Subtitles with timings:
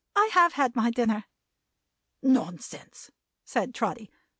[0.15, 1.25] I have had my dinner."
[2.23, 3.11] "Nonsense,"
[3.45, 4.09] said Trotty.